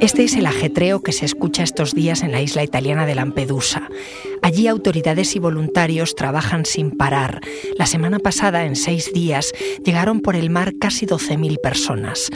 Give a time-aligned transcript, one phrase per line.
[0.00, 3.88] Este es el ajetreo que se escucha estos días en la isla italiana de Lampedusa.
[4.42, 7.40] Allí autoridades y voluntarios trabajan sin parar.
[7.76, 9.52] La semana pasada, en seis días,
[9.84, 12.30] llegaron por el mar casi 12.000 personas.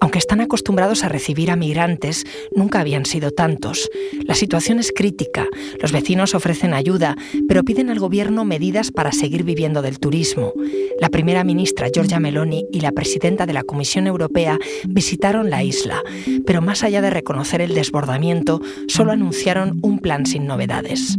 [0.00, 2.24] Aunque están acostumbrados a recibir a migrantes,
[2.54, 3.90] nunca habían sido tantos.
[4.24, 5.46] La situación es crítica.
[5.80, 7.16] Los vecinos ofrecen ayuda,
[7.48, 10.52] pero piden al gobierno medidas para seguir viviendo del turismo.
[11.00, 16.02] La primera ministra Giorgia Meloni y la presidenta de la Comisión Europea visitaron la isla,
[16.46, 21.18] pero más allá de reconocer el desbordamiento, solo anunciaron un plan sin novedades.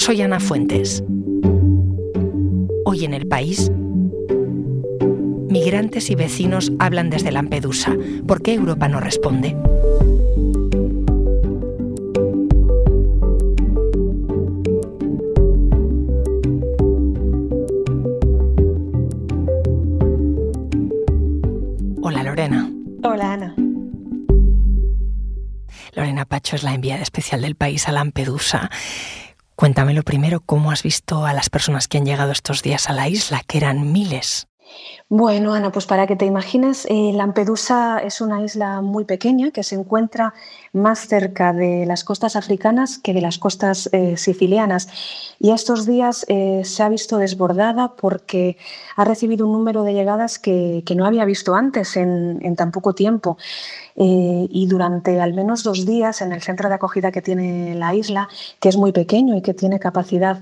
[0.00, 1.04] Soy Ana Fuentes.
[2.86, 3.70] Hoy en el país,
[5.50, 7.94] migrantes y vecinos hablan desde Lampedusa.
[8.26, 9.54] ¿Por qué Europa no responde?
[22.00, 22.72] Hola Lorena.
[23.04, 23.54] Hola Ana.
[25.94, 28.70] Lorena Pacho es la enviada especial del país a Lampedusa.
[29.60, 32.94] Cuéntame lo primero, ¿cómo has visto a las personas que han llegado estos días a
[32.94, 34.46] la isla, que eran miles?
[35.12, 39.64] Bueno, Ana, pues para que te imagines, eh, Lampedusa es una isla muy pequeña que
[39.64, 40.34] se encuentra
[40.72, 44.86] más cerca de las costas africanas que de las costas eh, sicilianas.
[45.40, 48.56] Y estos días eh, se ha visto desbordada porque
[48.94, 53.36] ha recibido un número de llegadas que, no había visto antes en, tan poco tiempo.
[53.96, 58.28] Y durante al menos dos días en el centro de acogida que tiene la isla,
[58.58, 60.40] que es muy pequeño y que tiene capacidad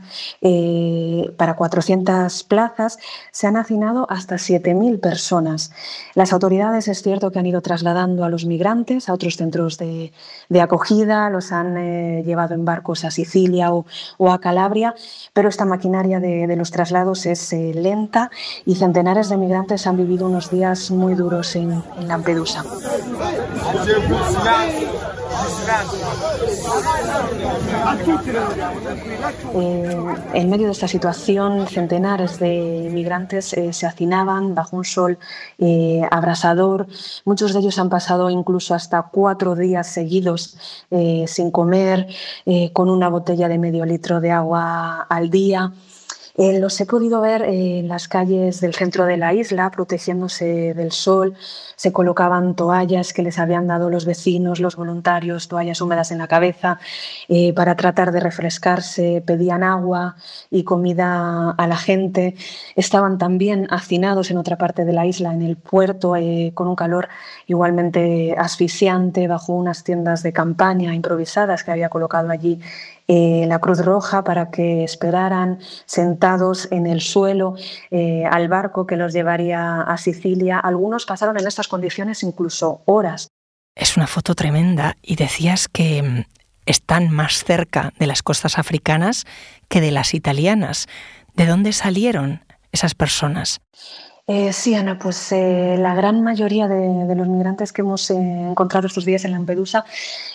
[1.37, 2.99] para 400 plazas,
[3.33, 5.73] se han hacinado hasta 7.000 personas.
[6.15, 10.13] Las autoridades es cierto que han ido trasladando a los migrantes a otros centros de,
[10.49, 13.85] de acogida, los han eh, llevado en barcos a Sicilia o,
[14.31, 14.95] a Calabria,
[15.33, 18.31] pero esta maquinaria de, los traslados es eh, lenta
[18.67, 22.65] y centenares de migrantes han vivido unos días muy duros en Lampedusa.
[29.55, 29.97] Eh,
[30.35, 35.19] en medio de esta situación, centenares de migrantes eh, se hacinaban bajo un sol
[35.59, 36.87] eh, abrasador.
[37.25, 40.57] Muchos de ellos han pasado incluso hasta cuatro días seguidos
[41.27, 42.07] sin comer,
[42.73, 45.73] con una botella de medio litro de agua al día.
[46.41, 50.93] Eh, los he podido ver en las calles del centro de la isla, protegiéndose del
[50.93, 51.35] sol.
[51.75, 56.29] Se colocaban toallas que les habían dado los vecinos, los voluntarios, toallas húmedas en la
[56.29, 56.79] cabeza,
[57.29, 59.21] eh, para tratar de refrescarse.
[59.27, 60.15] Pedían agua
[60.49, 62.37] y comida a la gente.
[62.77, 66.77] Estaban también hacinados en otra parte de la isla, en el puerto, eh, con un
[66.77, 67.09] calor
[67.49, 72.61] igualmente asfixiante, bajo unas tiendas de campaña improvisadas que había colocado allí
[73.09, 77.55] eh, la Cruz Roja para que esperaran sentados en el suelo
[77.91, 80.59] eh, al barco que los llevaría a Sicilia.
[80.59, 83.29] Algunos pasaron en estas condiciones incluso horas.
[83.75, 86.25] Es una foto tremenda y decías que mm,
[86.67, 89.25] están más cerca de las costas africanas
[89.69, 90.87] que de las italianas.
[91.35, 93.63] ¿De dónde salieron esas personas?
[94.31, 98.87] Eh, sí, Ana, pues eh, la gran mayoría de, los migrantes que hemos eh, encontrado
[98.87, 99.87] estos días en Lampedusa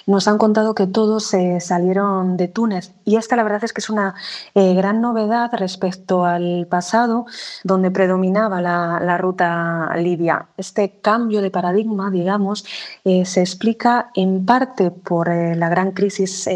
[0.07, 2.91] nos han contado que todos salieron de Túnez.
[3.05, 4.15] Y esta la verdad es que es una
[4.55, 7.25] gran novedad respecto al pasado,
[7.63, 10.47] donde predominaba la, ruta libia.
[10.57, 12.65] Este cambio de paradigma, digamos,
[13.05, 16.49] se explica en parte por la gran crisis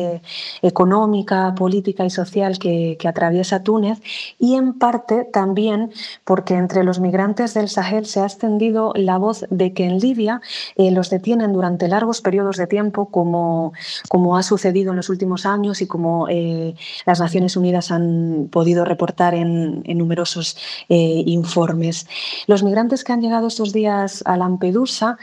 [0.61, 4.01] económica, política y social que, que atraviesa Túnez
[4.39, 5.93] y en parte también
[6.25, 9.99] porque entre los migrantes antes del Sahel se ha extendido la voz de que en
[9.99, 10.39] Libia
[10.77, 13.73] eh, los detienen durante largos periodos de tiempo, como,
[14.07, 16.73] como ha sucedido en los últimos años y como eh,
[17.05, 20.55] las Naciones Unidas han podido reportar en, numerosos
[20.87, 22.07] eh, informes.
[22.47, 25.17] Los migrantes que han llegado estos días a Lampedusa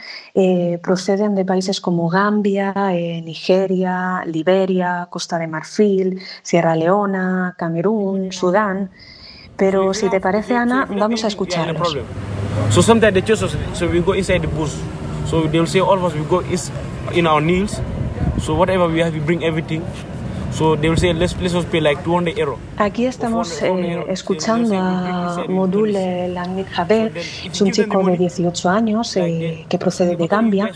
[0.83, 2.73] proceden de países como Gambia,
[3.23, 8.91] Nigeria, Liberia, Costa de Marfil, Sierra Leona, Camerún, Sudán.
[9.57, 11.97] Pero si te parece, Ana, vamos a escucharlos.
[12.69, 14.73] So sometimes they choose us, so we go inside the bush.
[15.29, 16.71] So they'll say all of us we go is
[17.13, 17.81] in our knees.
[18.41, 19.81] So whatever we have, we bring everything.
[22.77, 29.65] Aquí estamos eh, escuchando a Module Langit Jabel, es un chico de 18 años eh,
[29.67, 30.71] que procede de Gambia.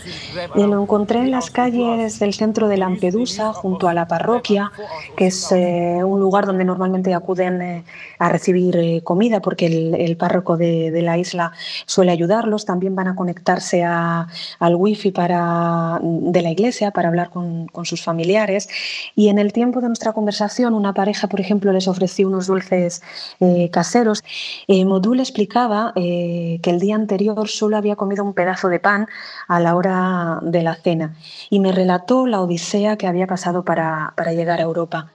[0.54, 4.70] Y lo encontré en las calles del centro de Lampedusa, junto a la parroquia,
[5.16, 7.82] que es eh, un lugar donde normalmente acuden
[8.18, 11.52] a recibir comida, porque el, párroco de, la isla
[11.86, 12.66] suele ayudarlos.
[12.66, 18.02] También van a conectarse al wifi para, de la iglesia para hablar con, con sus
[18.02, 18.68] familiares.
[19.14, 22.48] Y en el tiempo tiempo de nuestra conversación, una pareja, por ejemplo, les ofreció unos
[22.48, 23.02] dulces
[23.38, 24.24] eh, caseros.
[24.66, 29.06] Eh, Modul explicaba eh, que el día anterior solo había comido un pedazo de pan
[29.46, 31.14] a la hora de la cena
[31.50, 35.12] y me relató la odisea que había pasado para, para llegar a Europa.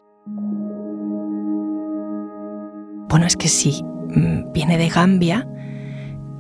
[3.10, 5.46] Bueno, es que sí, mm, viene de Gambia,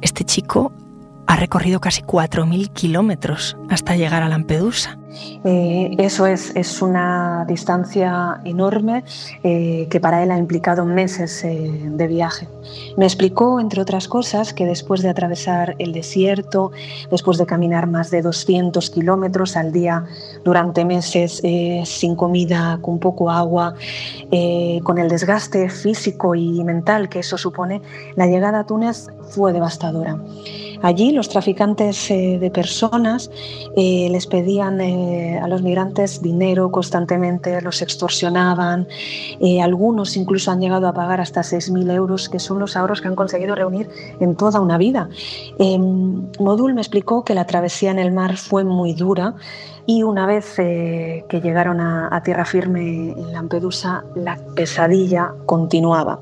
[0.01, 0.71] este chico
[1.27, 4.97] ha recorrido casi 4.000 kilómetros hasta llegar a Lampedusa.
[5.43, 9.03] Eh, eso es, es, una distancia enorme
[9.43, 12.47] eh, que para él ha implicado meses eh, de viaje.
[12.97, 16.71] Me explicó, entre otras cosas, que después de atravesar el desierto,
[17.11, 20.03] después de caminar más de 200 kilómetros al día
[20.43, 21.41] durante meses,
[21.85, 23.75] sin comida, con poco agua,
[24.83, 27.81] con el desgaste físico y mental que eso supone,
[28.15, 30.17] la llegada a Túnez fue devastadora.
[30.85, 33.31] Allí los traficantes de personas
[33.75, 38.87] les pedían eh, a los migrantes dinero constantemente, los extorsionaban,
[39.39, 43.07] eh, algunos incluso han llegado a pagar hasta 6.000 euros, que son los ahorros que
[43.07, 43.89] han conseguido reunir
[44.19, 45.09] en toda una vida.
[45.57, 49.33] Em, Modul me explicó que la travesía en el mar fue muy dura,
[49.87, 56.19] y una vez eh, que llegaron a, tierra firme en Lampedusa, la pesadilla continuaba.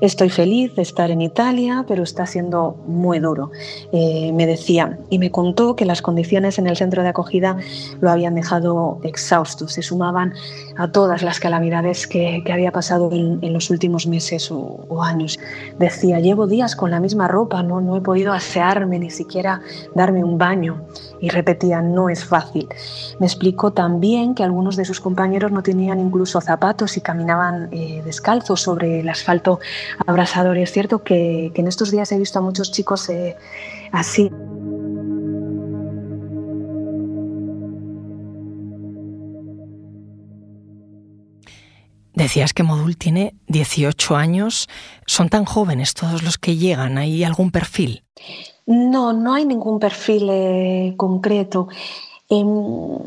[0.00, 3.50] Estoy feliz de estar en Italia, pero está siendo muy duro,
[3.92, 4.98] eh, me decía.
[5.10, 7.56] Y me contó que las condiciones en el centro de acogida
[8.00, 10.32] lo habían dejado exhausto, se sumaban
[10.76, 15.38] a todas las calamidades que, había pasado en, los últimos meses o, años.
[15.78, 19.60] Decía, llevo días con la misma ropa, no, no he podido asearme, ni siquiera
[19.94, 20.82] darme un baño.
[21.20, 22.68] Y repetía, no es fácil.
[23.18, 28.02] Me explicó también que algunos de sus compañeros no tenían incluso zapatos y caminaban eh,
[28.04, 29.60] descalzos sobre el asfalto
[30.06, 30.58] abrasador.
[30.58, 33.36] Y es cierto que, en estos días he visto a muchos chicos eh,
[33.92, 34.30] así.
[42.14, 44.68] Decías que Modul tiene 18 años.
[45.06, 46.98] ¿Son tan jóvenes todos los que llegan?
[46.98, 48.04] ¿Hay algún perfil?
[48.66, 51.68] No, no hay ningún perfil eh, concreto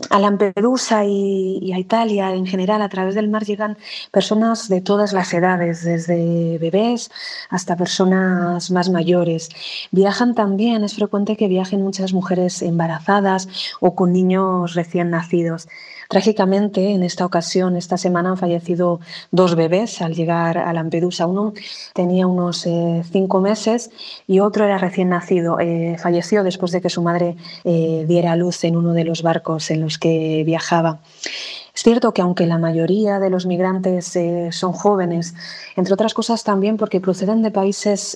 [0.09, 3.77] a Lampedusa y, a Italia en general, a través del mar llegan
[4.11, 7.09] personas de todas las edades, desde bebés
[7.49, 9.49] hasta personas más mayores.
[9.91, 13.47] Viajan también, es frecuente que viajen muchas mujeres embarazadas
[13.79, 15.67] o con niños recién nacidos.
[16.07, 18.99] Trágicamente, en esta ocasión, esta semana han fallecido
[19.31, 21.25] dos bebés al llegar a Lampedusa.
[21.25, 21.53] Uno
[21.93, 23.89] tenía unos eh, cinco meses
[24.27, 25.59] y otro era recién nacido.
[25.59, 29.71] Eh, falleció después de que su madre eh, diera luz en uno de los barcos
[29.71, 30.99] en los que viajaba.
[31.73, 34.17] Es cierto que aunque la mayoría de los migrantes
[34.51, 35.33] son jóvenes,
[35.75, 38.15] entre otras cosas también porque proceden de países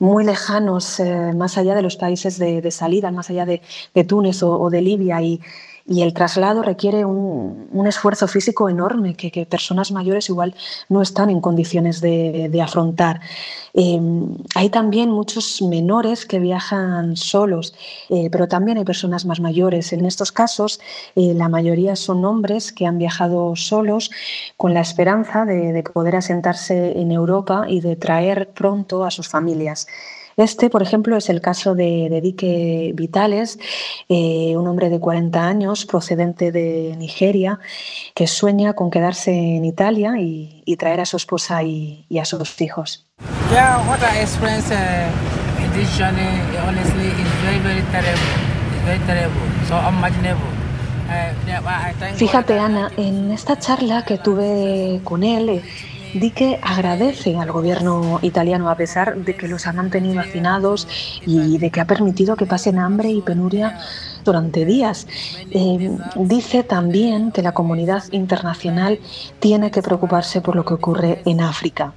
[0.00, 1.00] muy lejanos,
[1.36, 3.62] más allá de los países de, salida, más allá de,
[4.08, 5.40] Túnez o, o, de Libia, y
[5.88, 10.54] y el traslado requiere un, esfuerzo físico enorme que, personas mayores igual
[10.90, 13.20] no están en condiciones de, afrontar.
[13.72, 17.74] Em, hay también muchos menores que viajan solos,
[18.10, 19.92] eh, pero también hay personas más mayores.
[19.94, 20.80] En estos casos,
[21.16, 24.10] eh, la mayoría son hombres que han viajado solos
[24.58, 29.86] con la esperanza de poder asentarse en Europa y de traer pronto a sus familias.
[30.38, 33.58] Este, por ejemplo, es el caso de, Dique Vitales,
[34.08, 37.58] eh, un hombre de 40 años procedente de Nigeria
[38.14, 43.08] que sueña con quedarse en Italia y, traer a su esposa y, a sus hijos.
[52.14, 55.62] Fíjate, Ana, en esta charla que tuve con él, eh,
[56.14, 60.88] di que agradece al gobierno italiano a pesar de que los ha mantenido hacinados
[61.26, 63.78] y de que ha permitido que pasen hambre y penuria
[64.24, 65.06] durante días.
[65.50, 68.98] Eh, dice también que la comunidad internacional
[69.40, 71.92] tiene que preocuparse por lo que ocurre en África.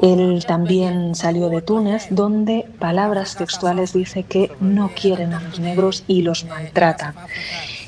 [0.00, 6.04] Él también salió de Túnez, donde palabras textuales dice que no quieren a los negros
[6.08, 7.14] y los maltratan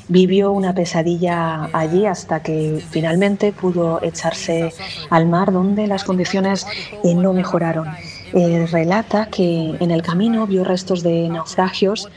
[0.07, 4.73] vivió una pesadilla allí hasta que finalmente pudo echarse
[5.09, 6.65] al mar donde las condiciones
[7.03, 7.87] eh, no mejoraron.
[8.33, 12.09] Eh, relata que en el camino vio restos de naufragios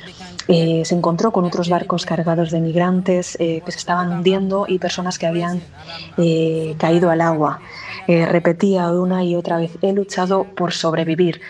[0.48, 5.18] eh, se encontró con otros barcos cargados de migrantes que se estaban hundiendo y personas
[5.18, 5.60] que habían
[6.78, 7.60] caído al agua.
[8.08, 11.42] Eh, repetía una y otra vez, he luchado por sobrevivir.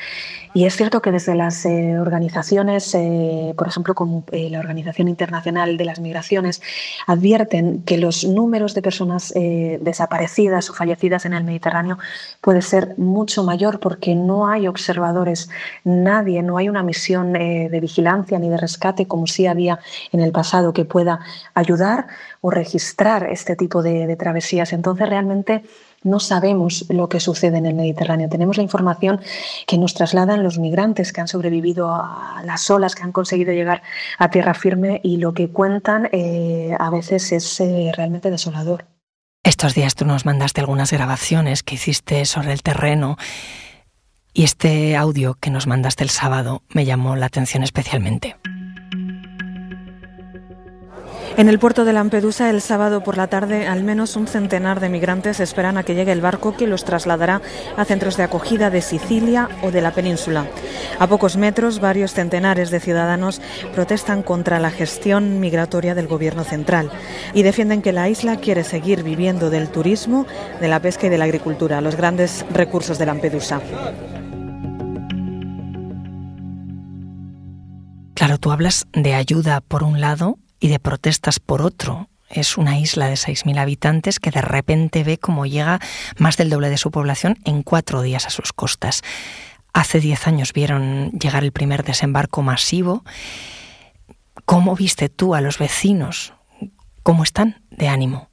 [0.54, 5.76] Y es cierto que desde las eh, organizaciones, eh, por ejemplo, como la Organización Internacional
[5.76, 6.60] de las Migraciones,
[7.06, 11.98] advierten que los números de personas desaparecidas o fallecidas en el Mediterráneo
[12.40, 15.50] puede ser mucho mayor porque no hay observadores,
[15.84, 19.78] nadie, no hay una misión de vigilancia ni de rescate como sí había
[20.12, 21.20] en el pasado que pueda
[21.54, 22.08] ayudar
[22.40, 24.72] o registrar este tipo de travesías.
[24.72, 25.62] Entonces, realmente
[26.02, 28.28] no sabemos lo que sucede en el Mediterráneo.
[28.28, 29.20] Tenemos la información
[29.66, 33.82] que nos trasladan los migrantes que han sobrevivido a las olas, que han conseguido llegar
[34.18, 38.86] a tierra firme y lo que cuentan eh, a veces es eh, realmente desolador.
[39.44, 43.16] Estos días tú nos mandaste algunas grabaciones que hiciste sobre el terreno
[44.34, 48.36] y este audio que nos mandaste el sábado me llamó la atención especialmente.
[51.38, 54.88] En el puerto de Lampedusa, el sábado por la tarde, al menos un centenar de
[54.88, 57.40] migrantes esperan a que llegue el barco que los trasladará
[57.76, 60.48] a centros de acogida de Sicilia o de la península.
[60.98, 63.40] A pocos metros, varios centenares de ciudadanos
[63.72, 66.90] protestan contra la gestión migratoria del gobierno central
[67.32, 70.26] y defienden que la isla quiere seguir viviendo del turismo,
[70.60, 73.60] de la pesca y de la agricultura, los grandes recursos de Lampedusa.
[78.14, 82.08] Claro, tú hablas de ayuda por un lado y de protestas por otro.
[82.28, 85.80] Es una isla de 6.000 habitantes que de repente ve cómo llega
[86.18, 89.02] más del doble de su población en cuatro días a sus costas.
[89.72, 93.04] Hace diez años vieron llegar el primer desembarco masivo.
[94.44, 96.34] ¿Cómo viste tú a los vecinos?
[97.02, 98.28] ¿Cómo están de ánimo?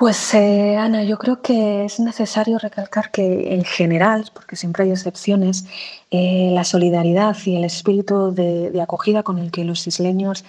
[0.00, 4.92] Pues eh, Ana, yo creo que es necesario recalcar que en general, porque siempre hay
[4.92, 5.66] excepciones,
[6.10, 10.42] eh, la solidaridad y el espíritu de, acogida con el que los isleños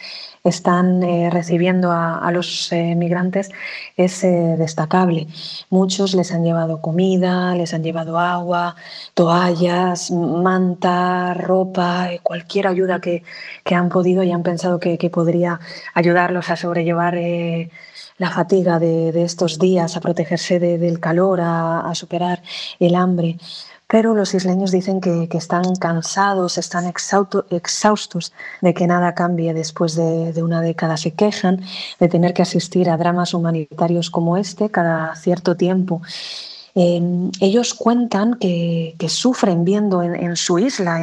[0.45, 3.49] están eh, recibiendo a, los migrantes
[3.97, 5.27] es destacable.
[5.69, 8.77] Muchos les han llevado comida, les han llevado agua,
[9.15, 13.23] toallas, manta, ropa, cualquier ayuda que,
[13.65, 15.59] han podido y han pensado que, que podría
[15.93, 17.15] ayudarlos a sobrellevar
[18.21, 22.43] la fatiga de, estos días, a protegerse del calor, a, superar
[22.79, 23.39] el hambre.
[23.87, 30.33] Pero los isleños dicen que, están cansados, están exhaustos de que nada cambie después de,
[30.33, 30.97] de, una década.
[30.97, 31.61] Se quejan
[31.99, 36.03] de tener que asistir a dramas humanitarios como este cada cierto tiempo
[36.73, 41.01] Em, ellos cuentan que, sufren viendo en, su isla,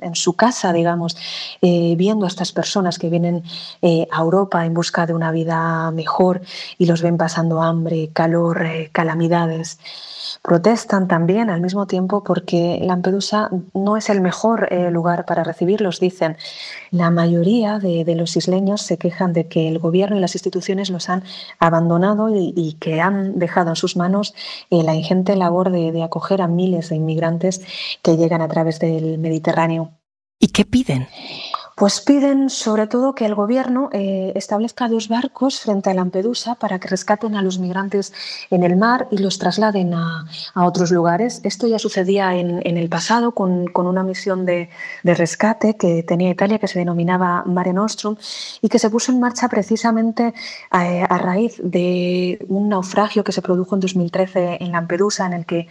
[0.00, 1.16] en, su casa, digamos,
[1.60, 3.42] eh, viendo a estas personas que vienen
[3.82, 6.40] eh, a Europa en busca de una vida mejor
[6.78, 9.78] y los ven pasando hambre, calor, eh, calamidades
[10.42, 16.00] protestan también al mismo tiempo porque Lampedusa no es el mejor eh, lugar para recibirlos,
[16.00, 16.36] dicen.
[16.90, 21.08] La mayoría de, los isleños se quejan de que el gobierno y las instituciones los
[21.08, 21.24] han
[21.58, 24.34] abandonado y, que han dejado en sus manos
[24.70, 27.62] eh, la ingente labor de, de acoger a miles de inmigrantes
[28.02, 29.92] que llegan a través del Mediterráneo.
[30.38, 31.08] ¿Y qué piden?
[31.76, 36.78] Pues piden sobre todo que el gobierno eh, establezca dos barcos frente a Lampedusa para
[36.78, 38.14] que rescaten a los migrantes
[38.50, 41.42] en el mar y los trasladen a, otros lugares.
[41.44, 44.70] Esto ya sucedía en, el pasado con, una misión de,
[45.04, 48.16] rescate que tenía Italia que se denominaba Mare Nostrum
[48.62, 50.32] y que se puso en marcha precisamente
[50.70, 55.68] a, raíz de un naufragio que se produjo en 2013 en Lampedusa en el que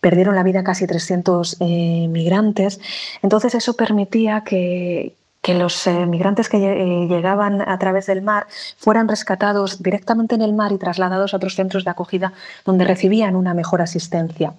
[0.00, 2.80] perdieron la vida casi 300 eh, migrantes.
[3.22, 8.46] Entonces eso permitía que que los eh, migrantes que eh, llegaban a través del mar
[8.78, 12.32] fueran rescatados directamente en el mar y trasladados a otros centros de acogida
[12.64, 14.54] donde recibían una mejor asistencia.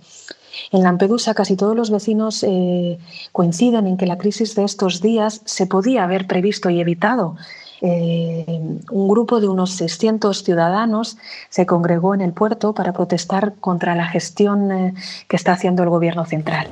[0.71, 2.99] En Lampedusa casi todos los vecinos eh,
[3.31, 7.35] coinciden en que la crisis de estos días se podía haber previsto y evitado.
[7.81, 11.17] un grupo de unos 600 ciudadanos
[11.49, 14.93] se congregó en el puerto para protestar contra la gestión
[15.27, 16.67] que está haciendo el gobierno central.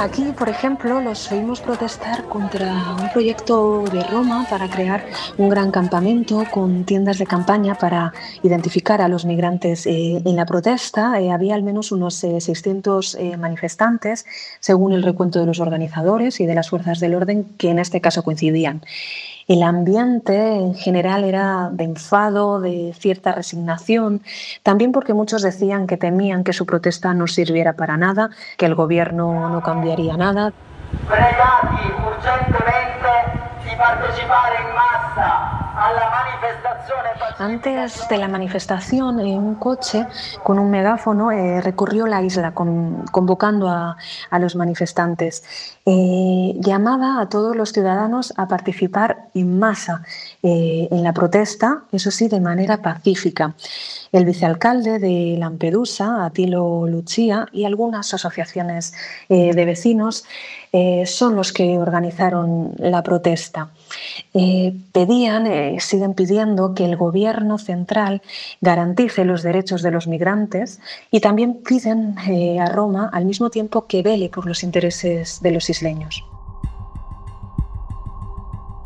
[0.00, 5.04] Aquí, por ejemplo, los oímos protestar contra un proyecto de Roma para crear
[5.36, 8.10] un gran campamento con tiendas de campaña para
[8.42, 9.84] identificar a los migrantes.
[9.84, 14.24] Eh, en la protesta eh, había al menos unos 600 eh, manifestantes,
[14.58, 18.00] según el recuento de los organizadores y de las fuerzas del orden, que en este
[18.00, 18.80] caso coincidían.
[19.50, 24.22] El ambiente en general era de enfado, de cierta resignación,
[24.62, 28.76] también porque muchos decían que temían que su protesta no sirviera para nada, que el
[28.76, 30.52] gobierno no cambiaría nada.
[32.06, 33.08] Urgentemente
[37.38, 40.06] Antes de la manifestación, un coche
[40.42, 43.96] con un megáfono eh, recorrió la isla convocando a,
[44.38, 45.42] los manifestantes.
[45.86, 50.02] Eh, llamaba a todos los ciudadanos a participar en masa
[50.42, 53.54] eh, en la protesta, eso sí, de manera pacífica.
[54.12, 58.92] El vicealcalde de Lampedusa, Atilo Lucia, y algunas asociaciones
[59.28, 60.24] de vecinos
[61.06, 63.70] son los que organizaron la protesta.
[64.92, 65.46] Pedían,
[65.80, 68.22] siguen pidiendo que el gobierno central
[68.60, 70.80] garantice los derechos de los migrantes
[71.10, 75.50] y también piden eh, a Roma al mismo tiempo que vele por los intereses de
[75.50, 76.24] los isleños.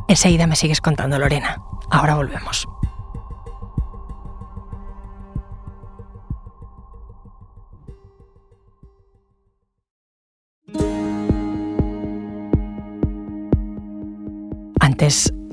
[0.08, 1.62] Enseguida me sigues contando, Lorena.
[1.90, 2.68] Ahora volvemos.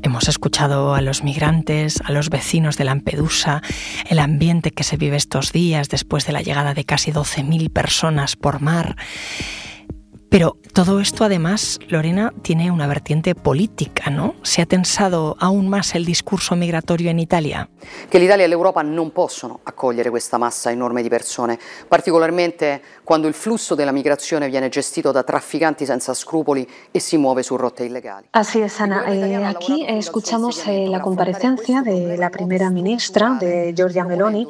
[0.02, 3.62] Hemos escuchado a los migrantes, a los vecinos de Lampedusa,
[4.10, 8.38] el ambiente que se vive estos días después de la llegada de casi 12.000 personas
[8.38, 8.96] por mar.
[10.32, 14.36] Pero todo esto además, Lorena, tiene una vertiente política, ¿no?
[14.44, 17.68] ¿Se ha tensado aún más el discorso migratorio en Italia?
[18.08, 23.34] Che l'Italia e l'Europa non possono accogliere questa massa enorme di persone, particolarmente quando il
[23.34, 28.28] flusso della migrazione viene gestito da trafficanti senza scrupoli e si muove su rotte illegali.
[28.32, 29.04] Así es, Ana.
[29.08, 34.48] Eh, aquí escuchamos eh, la comparecencia de la primera ministra, de Giorgia Meloni,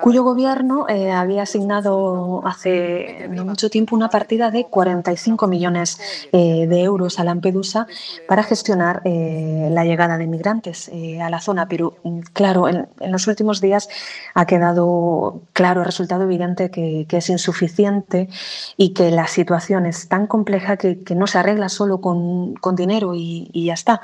[0.00, 4.68] cuyo gobierno eh, había asignado hace no mucho tiempo una partida de
[5.02, 5.98] 45 millones
[6.32, 7.86] eh, de euros a Lampedusa
[8.28, 11.66] para gestionar eh, la llegada de migrantes eh, a la zona.
[11.66, 13.88] Pero mm, claro, en, los últimos días
[14.34, 18.28] ha quedado claro, resultado evidente que, es insuficiente
[18.76, 23.50] y que la situación es tan compleja que, no se arregla solo con, dinero y,
[23.52, 24.00] ya está.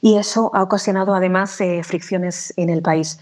[0.00, 3.18] Y eso ha ocasionado además fricciones en el país.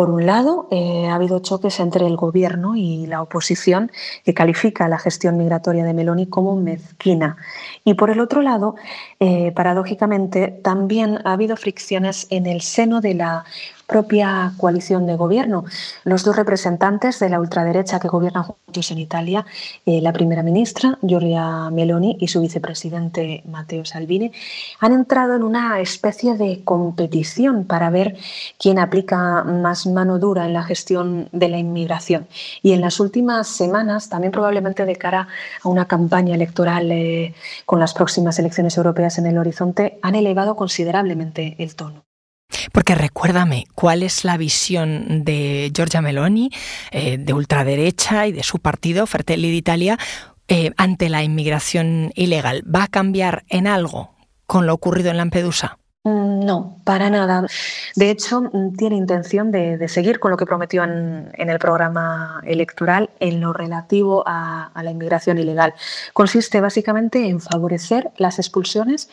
[0.00, 3.92] Por un lado, eh, ha habido choques entre el gobierno y la oposición
[4.24, 7.36] que califica la gestión migratoria de Meloni como mezquina.
[7.84, 8.76] Y por el otro lado,
[9.18, 13.44] eh, paradójicamente, también ha habido fricciones en el seno de la
[13.90, 15.64] propia coalición de gobierno.
[16.04, 19.44] Los dos representantes de la ultraderecha que gobiernan juntos en Italia,
[19.84, 24.30] eh, la primera ministra Giorgia Meloni y su vicepresidente Matteo Salvini,
[24.78, 28.16] han entrado en una especie de competición para ver
[28.58, 32.28] quién aplica más mano dura en la gestión de la inmigración.
[32.62, 35.26] Y en las últimas semanas, también probablemente de cara
[35.64, 37.34] a una campaña electoral eh,
[37.66, 42.09] con las próximas elecciones europeas en el horizonte, han elevado considerablemente el tono.
[42.72, 46.50] Porque recuérdame, ¿cuál es la visión de Giorgia Meloni,
[46.90, 49.98] eh, de ultraderecha y de su partido, Fratelli d'Italia,
[50.48, 52.62] eh, ante la inmigración ilegal?
[52.72, 54.14] ¿Va a cambiar en algo
[54.46, 55.78] con lo ocurrido en Lampedusa?
[56.02, 57.46] Mm, no, para nada.
[57.94, 63.10] De hecho, mm, tiene intención de, seguir con lo que prometió en, el programa electoral
[63.20, 65.74] en lo relativo a la inmigración ilegal.
[66.14, 69.10] Consiste básicamente en favorecer las expulsiones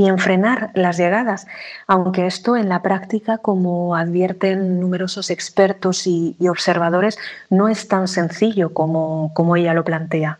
[0.00, 1.46] y en frenar las llegadas,
[1.86, 7.18] aunque esto en la práctica, como advierten numerosos expertos y, observadores,
[7.50, 10.38] no es tan sencillo como, como ella lo plantea.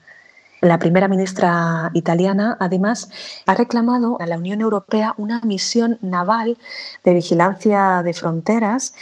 [0.62, 3.10] La primera ministra italiana, además,
[3.44, 6.56] ha reclamado a la Unión Europea una misión naval
[7.04, 8.94] de vigilancia de fronteras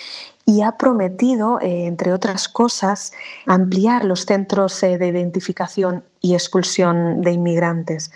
[0.44, 3.12] y ha prometido, eh, entre otras cosas,
[3.46, 8.10] ampliar los centros eh, de identificación y expulsión de inmigrantes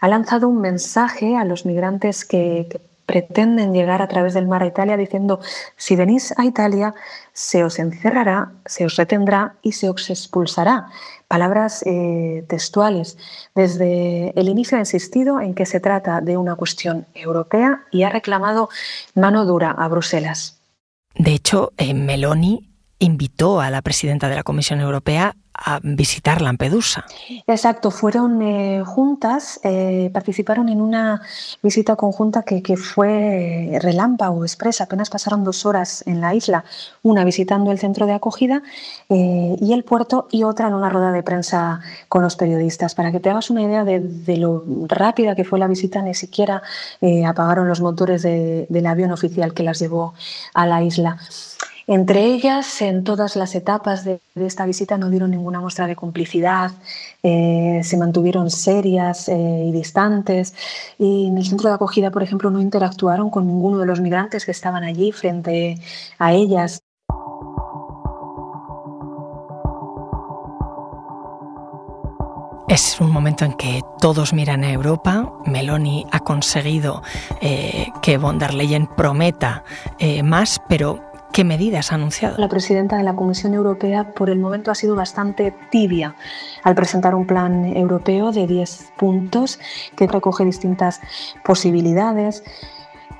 [0.00, 2.68] ha lanzado un mensaje a los migrantes que,
[3.10, 5.40] pretenden llegar a través del mar a Italia diciendo,
[5.76, 6.94] si venís a Italia,
[7.32, 10.86] se os encerrará, se os retendrá y se os expulsará.
[11.26, 13.18] Palabras eh, textuales.
[13.56, 18.10] Desde el inicio ha insistido en que se trata de una cuestión europea y ha
[18.10, 18.68] reclamado
[19.16, 20.60] mano dura a Bruselas.
[21.16, 27.04] De hecho, eh, Meloni invitó a la presidenta de la Comisión Europea a visitar Lampedusa.
[27.46, 31.20] Exacto, fueron eh, juntas, eh, participaron en una
[31.62, 36.64] visita conjunta que, fue relámpago, expresa, apenas pasaron dos horas en la isla,
[37.02, 38.62] una visitando el centro de acogida
[39.08, 42.94] eh, y el puerto y otra en una rueda de prensa con los periodistas.
[42.94, 46.62] Para que te hagas una idea de, lo rápida que fue la visita, ni siquiera
[47.26, 50.14] apagaron los motores del avión oficial que las llevó
[50.54, 51.18] a la isla.
[51.86, 56.72] Entre ellas, en todas las etapas de, esta visita no dieron ninguna muestra de complicidad,
[57.22, 60.54] eh, se mantuvieron serias eh, y distantes.
[60.98, 64.44] Y en el centro de acogida, por ejemplo, no interactuaron con ninguno de los migrantes
[64.44, 65.78] que estaban allí frente
[66.18, 66.82] a ellas.
[72.68, 75.32] Es un momento en que todos miran a Europa.
[75.44, 77.02] Meloni ha conseguido
[77.40, 79.64] eh, que von der Leyen prometa
[80.22, 81.09] más, pero
[81.40, 82.36] ¿Qué medidas ha anunciado?
[82.36, 86.14] La presidenta de la Comisión Europea por el momento ha sido bastante tibia
[86.64, 89.58] al presentar un plan europeo de 10 puntos
[89.96, 91.00] que recoge distintas
[91.42, 92.44] posibilidades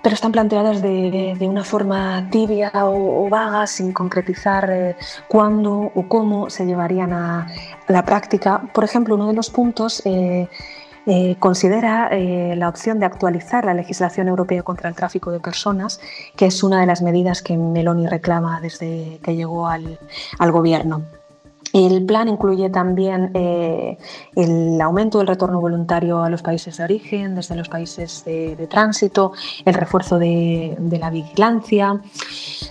[0.03, 4.97] pero están planteadas de, una forma tibia o, vaga, sin concretizar eh,
[5.29, 7.47] cuándo o cómo se llevarían a
[7.89, 8.63] la práctica.
[8.73, 10.49] Por ejemplo, uno de los puntos eh,
[11.07, 16.01] eh, considera la opción de actualizar la legislación europea contra el tráfico de personas,
[16.37, 19.99] que es una de las medidas que Meloni reclama desde que llegó al,
[20.39, 21.03] al gobierno.
[21.73, 23.97] El plan incluye también eh,
[24.35, 29.33] el aumento del retorno voluntario a los países de origen, desde los países de, tránsito,
[29.65, 32.01] el refuerzo de, la vigilancia.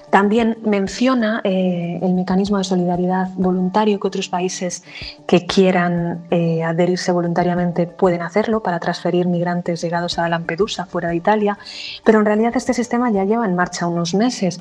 [0.09, 4.83] También menciona eh, el mecanismo de solidaridad voluntario que otros países
[5.27, 11.15] que quieran eh, adherirse voluntariamente pueden hacerlo para transferir migrantes llegados a Lampedusa fuera de
[11.15, 11.57] Italia.
[12.03, 14.59] Pero en realidad este sistema ya lleva en marcha unos meses.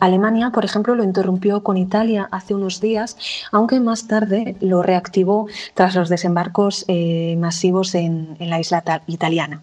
[0.00, 3.16] Alemania, por ejemplo, lo interrumpió con Italia hace unos días
[3.52, 9.62] aunque más tarde lo reactivó tras los desembarcos eh, masivos en, la isla italiana.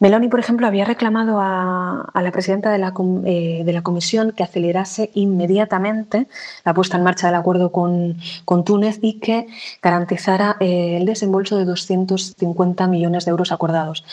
[0.00, 2.92] Meloni, por ejemplo, había reclamado a, la presidenta de la,
[3.26, 6.26] eh, de la, Comisión que acelerase inmediatamente
[6.64, 8.16] la puesta en marcha del acuerdo con,
[8.64, 9.46] Túnez y que
[9.82, 14.04] garantizara eh, el desembolso de 250 millones de euros acordados.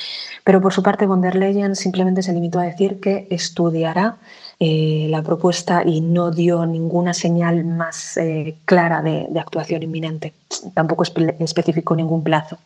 [0.44, 4.18] Pero por su parte, von der Leyen simplemente se limitó a decir que estudiará
[4.60, 8.20] eh, la propuesta y no dio ninguna señal más
[8.66, 10.34] clara de, actuación inminente.
[10.74, 12.58] Tampoco especificó ningún plazo.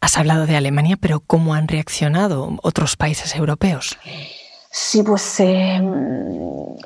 [0.00, 3.98] Has hablado de Alemania, pero ¿cómo han reaccionado otros países europeos?
[4.70, 5.80] Sí, pues eh,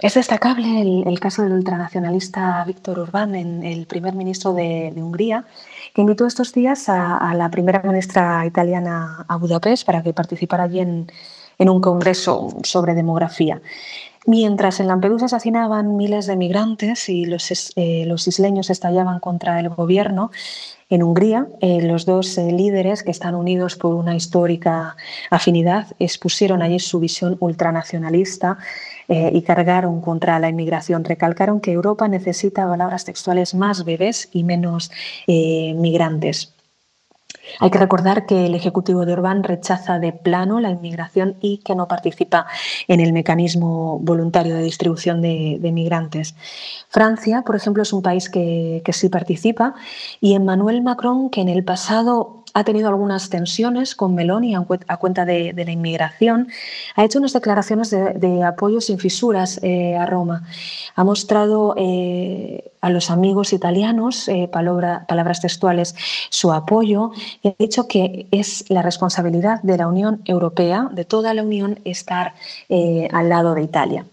[0.00, 5.46] es destacable el, caso del ultranacionalista Víctor Orbán, el primer ministro de, Hungría,
[5.92, 10.80] que invitó estos días a, la primera ministra italiana a Budapest para que participara allí
[10.80, 11.10] en,
[11.58, 13.60] en un congreso sobre demografía.
[14.26, 19.68] Mientras en Lampedusa asesinaban miles de migrantes y los, eh, los isleños estallaban contra el
[19.68, 20.30] gobierno,
[20.94, 24.96] en Hungría, eh, los dos eh, líderes que están unidos por una histórica
[25.30, 28.58] afinidad expusieron allí su visión ultranacionalista
[29.08, 31.04] y cargaron contra la inmigración.
[31.04, 34.90] Recalcaron que Europa necesita palabras textuales más bebés y menos
[35.26, 36.51] migrantes.
[37.60, 41.74] Hay que recordar que el Ejecutivo de Orbán rechaza de plano la inmigración y que
[41.74, 42.46] no participa
[42.88, 46.34] en el mecanismo voluntario de distribución de, migrantes.
[46.88, 49.74] Francia, por ejemplo, es un país que, que sí participa
[50.20, 55.24] y Emmanuel Macron, que en el pasado ha tenido algunas tensiones con Meloni a cuenta
[55.24, 56.48] de, la inmigración.
[56.96, 60.46] Ha hecho unas declaraciones de, apoyo sin fisuras eh, a Roma.
[60.94, 65.94] Ha mostrado eh, a los amigos italianos, eh, palabras textuales,
[66.30, 67.12] su apoyo
[67.42, 71.80] y ha dicho que es la responsabilidad de la Unión Europea, de toda la Unión,
[71.84, 72.34] estar
[73.12, 74.04] al lado de Italia.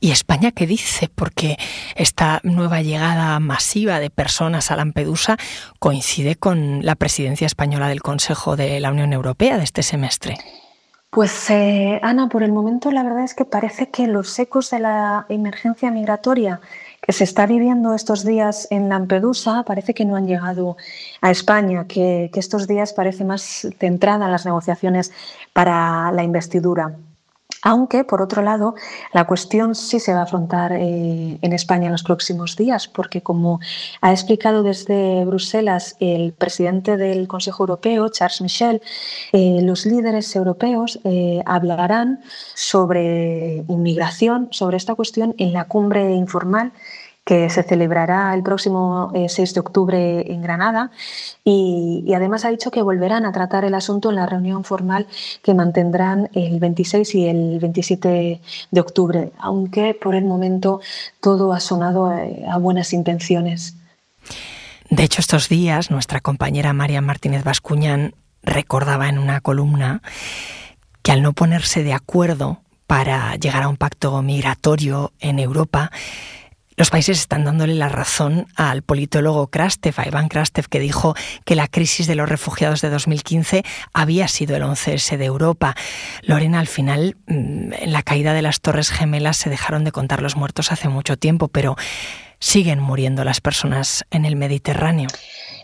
[0.00, 1.08] ¿Y España qué dice?
[1.12, 1.56] Porque
[1.96, 5.36] esta nueva llegada masiva de personas a Lampedusa
[5.78, 10.36] coincide con la presidencia española del Consejo de la Unión Europea de este semestre.
[11.10, 14.78] Pues eh, Ana, por el momento la verdad es que parece que los ecos de
[14.78, 16.60] la emergencia migratoria
[17.00, 20.76] que se está viviendo estos días en Lampedusa parece que no han llegado
[21.22, 25.10] a España, que, que estos días parece más centrada en las negociaciones
[25.54, 26.94] para la investidura.
[27.62, 28.74] Aunque, por otro lado,
[29.12, 33.22] la cuestión sí se va a afrontar eh, en España en los próximos días, porque
[33.22, 33.60] como
[34.00, 38.82] ha explicado desde Bruselas el presidente del Consejo Europeo, Charles Michel,
[39.32, 42.20] eh, los líderes europeos eh, hablarán
[42.54, 46.72] sobre inmigración, sobre esta cuestión en la cumbre informal
[47.28, 50.90] que se celebrará el próximo 6 eh, de octubre en Granada
[51.44, 55.06] y, además ha dicho que volverán a tratar el asunto en la reunión formal
[55.42, 60.80] que mantendrán el 26 y el 27 de octubre, aunque por el momento
[61.20, 63.76] todo ha sonado eh, a, buenas intenciones.
[64.88, 70.00] De hecho, estos días nuestra compañera María Martínez Bascuñán recordaba en una columna
[71.02, 75.90] que al no ponerse de acuerdo para llegar a un pacto migratorio en Europa,
[76.78, 81.56] los países están dándole la razón al politólogo Krastev, a Iván Krastev, que dijo que
[81.56, 85.74] la crisis de los refugiados de 2015 había sido el 11S de Europa.
[86.22, 90.22] Lorena, al final, mm, en la caída de las Torres Gemelas se dejaron de contar
[90.22, 91.74] los muertos hace mucho tiempo, pero
[92.38, 95.08] siguen muriendo las personas en el Mediterráneo.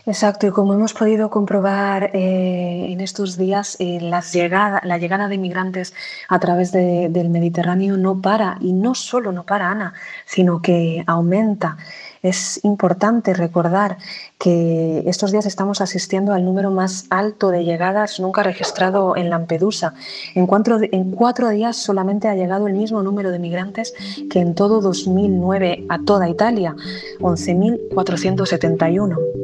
[0.07, 3.99] Exacto, y como hemos podido comprobar eh, en estos días, eh,
[4.31, 5.95] llegada, la llegada de migrantes
[6.29, 9.95] a través de, del Mediterráneo no para, y no solo no para, Ana,
[10.27, 11.77] sino que aumenta.
[12.21, 13.97] Es importante recordar
[14.37, 19.95] que estos días estamos asistiendo al número más alto de llegadas nunca registrado en Lampedusa.
[20.35, 23.93] En cuatro, en cuatro días solamente ha llegado el mismo número de migrantes
[24.29, 26.75] que en todo 2009 a toda Italia,
[27.21, 29.34] 11.471.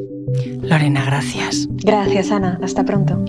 [0.62, 1.68] Lorena, gracias.
[1.70, 2.58] Gracias, Ana.
[2.62, 3.24] Hasta pronto.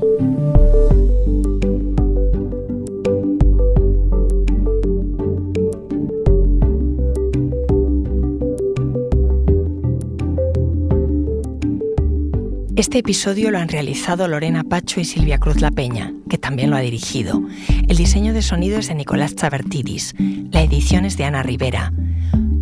[12.75, 16.75] Este episodio lo han realizado Lorena Pacho y Silvia Cruz La Peña, que también lo
[16.75, 17.41] ha dirigido.
[17.87, 20.13] El diseño de sonido es de Nicolás Chabertidis.
[20.51, 21.93] La edición es de Ana Rivera.